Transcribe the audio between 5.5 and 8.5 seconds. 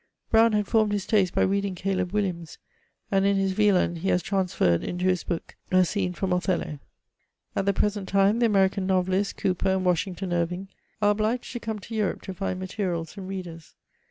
a scene &x)m *^ Othello." At the present time, the